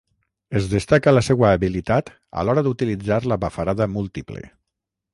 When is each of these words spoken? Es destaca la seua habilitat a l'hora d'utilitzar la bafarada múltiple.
Es 0.59 0.69
destaca 0.71 1.13
la 1.15 1.23
seua 1.27 1.51
habilitat 1.59 2.11
a 2.41 2.47
l'hora 2.49 2.65
d'utilitzar 2.69 3.23
la 3.33 3.41
bafarada 3.47 3.93
múltiple. 3.99 4.47